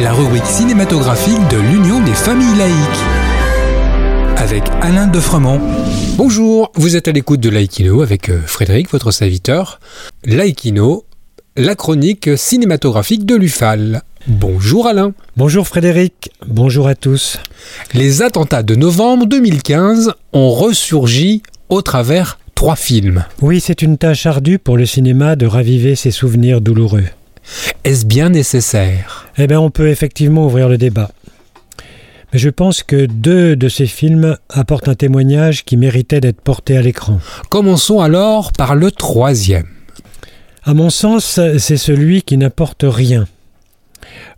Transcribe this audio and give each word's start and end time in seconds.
La 0.00 0.12
rubrique 0.12 0.46
cinématographique 0.46 1.46
de 1.48 1.58
l'Union 1.58 2.00
des 2.00 2.12
familles 2.12 2.56
laïques. 2.58 2.74
Avec 4.36 4.64
Alain 4.82 5.06
Defremont. 5.06 5.60
Bonjour, 6.16 6.72
vous 6.74 6.96
êtes 6.96 7.06
à 7.06 7.12
l'écoute 7.12 7.38
de 7.38 7.48
Laïkino 7.48 8.02
avec 8.02 8.30
euh, 8.30 8.40
Frédéric, 8.44 8.90
votre 8.90 9.12
serviteur. 9.12 9.78
Laïkino, 10.24 11.04
la 11.56 11.76
chronique 11.76 12.30
cinématographique 12.36 13.26
de 13.26 13.36
l'UFAL. 13.36 14.02
Bonjour 14.26 14.88
Alain. 14.88 15.12
Bonjour 15.36 15.68
Frédéric, 15.68 16.32
bonjour 16.44 16.88
à 16.88 16.96
tous. 16.96 17.38
Les 17.94 18.22
attentats 18.22 18.64
de 18.64 18.74
novembre 18.74 19.26
2015 19.26 20.14
ont 20.32 20.50
ressurgi 20.50 21.44
au 21.68 21.80
travers 21.80 22.40
trois 22.56 22.76
films. 22.76 23.24
Oui, 23.40 23.60
c'est 23.60 23.82
une 23.82 23.98
tâche 23.98 24.26
ardue 24.26 24.58
pour 24.58 24.76
le 24.76 24.84
cinéma 24.84 25.36
de 25.36 25.46
raviver 25.46 25.94
ses 25.94 26.10
souvenirs 26.10 26.60
douloureux. 26.60 27.04
Est-ce 27.84 28.06
bien 28.06 28.30
nécessaire? 28.30 29.28
Eh 29.38 29.46
bien, 29.46 29.60
on 29.60 29.70
peut 29.70 29.88
effectivement 29.88 30.46
ouvrir 30.46 30.68
le 30.68 30.78
débat. 30.78 31.10
Mais 32.32 32.38
je 32.38 32.50
pense 32.50 32.82
que 32.82 33.06
deux 33.06 33.56
de 33.56 33.68
ces 33.68 33.86
films 33.86 34.36
apportent 34.50 34.88
un 34.88 34.94
témoignage 34.94 35.64
qui 35.64 35.76
méritait 35.76 36.20
d'être 36.20 36.40
porté 36.40 36.76
à 36.76 36.82
l'écran. 36.82 37.20
Commençons 37.48 38.00
alors 38.00 38.52
par 38.52 38.74
le 38.74 38.90
troisième. 38.90 39.66
À 40.64 40.74
mon 40.74 40.90
sens, 40.90 41.40
c'est 41.58 41.76
celui 41.78 42.22
qui 42.22 42.36
n'apporte 42.36 42.84
rien. 42.86 43.26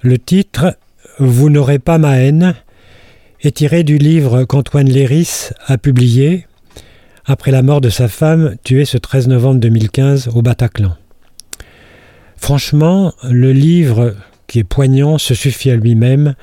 Le 0.03 0.19
titre 0.19 0.77
Vous 1.19 1.51
n'aurez 1.51 1.79
pas 1.79 1.99
ma 1.99 2.19
haine 2.19 2.55
est 3.43 3.57
tiré 3.57 3.83
du 3.83 3.99
livre 3.99 4.45
qu'Antoine 4.45 4.89
Léris 4.89 5.51
a 5.67 5.79
publié 5.79 6.47
après 7.25 7.51
la 7.51 7.63
mort 7.63 7.81
de 7.81 7.89
sa 7.91 8.09
femme 8.09 8.57
tuée 8.65 8.85
ce 8.85 8.99
13 8.99 9.29
novembre 9.29 9.61
2015 9.61 10.29
au 10.35 10.43
Bataclan. 10.43 10.97
Franchement, 12.41 13.13
le 13.23 13.53
livre, 13.53 14.17
qui 14.47 14.59
est 14.59 14.65
poignant, 14.65 15.19
se 15.19 15.35
suffit 15.35 15.71
à 15.71 15.77
lui-même, 15.77 16.35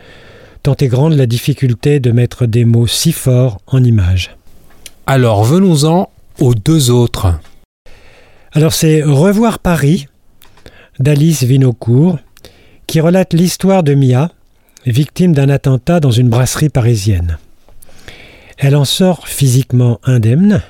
tant 0.64 0.76
est 0.76 0.88
grande 0.88 1.14
la 1.14 1.26
difficulté 1.26 2.00
de 2.00 2.12
mettre 2.12 2.46
des 2.46 2.64
mots 2.66 2.88
si 2.88 3.12
forts 3.12 3.58
en 3.68 3.84
images. 3.84 4.38
Alors 5.06 5.44
venons-en 5.44 6.10
aux 6.40 6.54
deux 6.54 6.92
autres. 6.92 7.34
Alors 8.54 8.74
c'est 8.74 9.04
Revoir 9.04 9.60
Paris 9.60 10.08
d'Alice 11.00 11.44
Vinocourt, 11.44 12.20
qui 12.86 13.02
relate 13.02 13.34
l'histoire 13.34 13.84
de 13.84 13.94
Mia, 13.94 14.32
victime 14.86 15.34
d'un 15.34 15.50
attentat 15.50 16.00
dans 16.00 16.12
une 16.12 16.30
brasserie 16.30 16.70
parisienne. 16.70 17.38
Elle 18.58 18.76
en 18.76 18.86
sort 18.86 19.28
physiquement 19.28 20.00
indemne, 20.04 20.62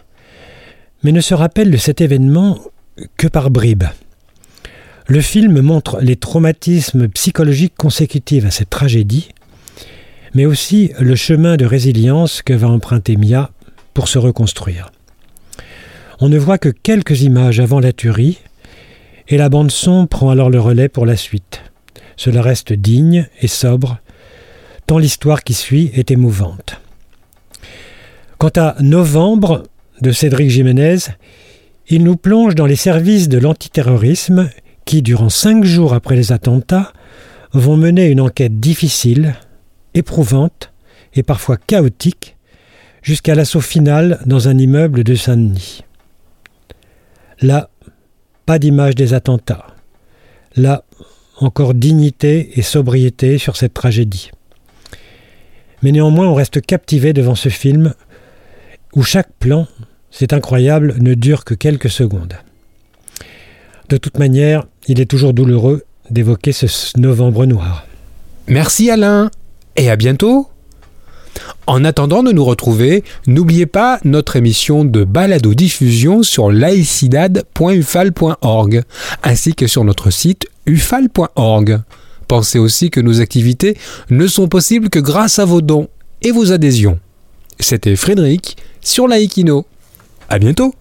mais 1.04 1.12
ne 1.12 1.22
se 1.22 1.34
rappelle 1.34 1.70
de 1.70 1.78
cet 1.78 2.02
événement 2.02 2.60
que 3.18 3.28
par 3.28 3.52
bribes. 3.52 3.84
Le 5.10 5.22
film 5.22 5.62
montre 5.62 6.00
les 6.02 6.18
traumatismes 6.18 7.08
psychologiques 7.08 7.76
consécutifs 7.78 8.46
à 8.46 8.52
cette 8.52 8.70
tragédie, 8.70 9.30
mais 10.34 10.46
aussi 10.46 10.92
le 11.00 11.16
chemin 11.16 11.56
de 11.56 11.66
résilience 11.66 12.42
que 12.42 12.54
va 12.54 12.68
emprunter 12.68 13.16
Mia 13.16 13.52
pour 13.94 14.10
se 14.10 14.20
reconstruire. 14.20 14.92
On 16.20 16.28
ne 16.28 16.38
voit 16.38 16.58
que 16.58 16.68
quelques 16.68 17.22
images 17.22 17.62
avant 17.62 17.80
la 17.80 17.94
tuerie, 17.94 18.40
et 19.30 19.38
la 19.38 19.48
bande 19.48 19.72
son 19.72 20.08
prend 20.08 20.30
alors 20.30 20.50
le 20.50 20.60
relais 20.60 20.90
pour 20.90 21.06
la 21.06 21.16
suite. 21.16 21.62
Cela 22.18 22.42
reste 22.42 22.74
digne 22.74 23.30
et 23.40 23.48
sobre, 23.48 24.00
tant 24.88 24.98
l'histoire 24.98 25.46
qui 25.46 25.54
suit 25.54 25.90
est 25.94 26.12
émouvante. 26.12 26.82
Quant 28.38 28.52
à 28.58 28.76
Novembre 28.82 29.64
de 30.02 30.12
Cédric 30.12 30.50
Jiménez, 30.50 30.98
il 31.88 32.04
nous 32.04 32.18
plonge 32.18 32.56
dans 32.56 32.66
les 32.66 32.76
services 32.76 33.30
de 33.30 33.38
l'antiterrorisme 33.38 34.50
qui, 34.88 35.02
durant 35.02 35.30
cinq 35.30 35.66
jours 35.66 35.94
après 35.94 36.16
les 36.16 36.32
attentats, 36.32 36.94
vont 37.52 37.76
mener 37.76 38.08
une 38.08 38.22
enquête 38.22 38.60
difficile, 38.60 39.36
éprouvante 39.94 40.72
et 41.14 41.24
parfois 41.24 41.58
chaotique, 41.58 42.38
jusqu'à 43.04 43.36
l'assaut 43.36 43.62
final 43.62 44.20
dans 44.26 44.48
un 44.48 44.58
immeuble 44.58 45.04
de 45.04 45.14
Saint-Denis. 45.14 45.84
Là, 47.42 47.70
pas 48.46 48.60
d'image 48.60 48.96
des 48.96 49.14
attentats. 49.14 49.68
Là, 50.56 50.86
encore 51.38 51.74
dignité 51.74 52.58
et 52.58 52.62
sobriété 52.62 53.38
sur 53.38 53.58
cette 53.58 53.74
tragédie. 53.74 54.32
Mais 55.84 55.92
néanmoins, 55.92 56.28
on 56.28 56.34
reste 56.34 56.62
captivé 56.62 57.12
devant 57.12 57.36
ce 57.36 57.50
film 57.50 57.94
où 58.96 59.04
chaque 59.04 59.34
plan, 59.34 59.68
c'est 60.12 60.32
incroyable, 60.32 60.96
ne 61.00 61.14
dure 61.14 61.44
que 61.44 61.54
quelques 61.54 61.90
secondes. 61.90 62.36
De 63.90 63.98
toute 63.98 64.18
manière, 64.18 64.66
il 64.88 65.00
est 65.00 65.06
toujours 65.06 65.34
douloureux 65.34 65.84
d'évoquer 66.10 66.52
ce 66.52 66.66
novembre 66.98 67.46
noir. 67.46 67.86
Merci 68.48 68.90
Alain 68.90 69.30
et 69.76 69.90
à 69.90 69.96
bientôt. 69.96 70.50
En 71.68 71.86
attendant 71.86 72.24
de 72.24 72.32
nous 72.32 72.44
retrouver, 72.44 73.04
n'oubliez 73.28 73.66
pas 73.66 74.00
notre 74.04 74.36
émission 74.36 74.86
de 74.86 75.04
balado 75.04 75.54
diffusion 75.54 76.24
sur 76.24 76.52
laicidad.ufal.org 76.52 78.82
ainsi 79.24 79.54
que 79.54 79.68
sur 79.68 79.84
notre 79.84 80.10
site 80.10 80.48
ufal.org. 80.66 81.82
Pensez 82.28 82.58
aussi 82.60 82.90
que 82.90 83.00
nos 83.00 83.22
activités 83.22 83.78
ne 84.10 84.28
sont 84.28 84.50
possibles 84.50 84.90
que 84.90 85.00
grâce 85.00 85.40
à 85.40 85.46
vos 85.46 85.62
dons 85.62 85.88
et 86.22 86.32
vos 86.32 86.52
adhésions. 86.52 87.00
C'était 87.60 87.96
Frédéric 87.96 88.58
sur 88.82 89.08
Laïkino. 89.08 89.66
À 90.30 90.40
bientôt. 90.40 90.74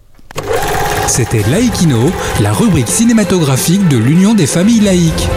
C'était 1.06 1.42
Laïkino, 1.48 2.10
la 2.40 2.52
rubrique 2.52 2.88
cinématographique 2.88 3.86
de 3.88 3.96
l'Union 3.96 4.34
des 4.34 4.46
familles 4.46 4.80
laïques. 4.80 5.28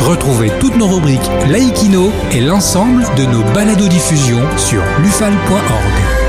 Retrouvez 0.00 0.50
toutes 0.60 0.76
nos 0.76 0.88
rubriques 0.88 1.30
Laïkino 1.48 2.12
et 2.32 2.40
l'ensemble 2.40 3.04
de 3.16 3.24
nos 3.24 3.42
balados 3.52 3.88
diffusions 3.88 4.46
sur 4.56 4.82
lufal.org. 5.02 6.21